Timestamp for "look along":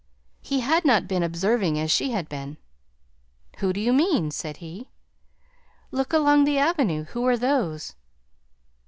5.91-6.45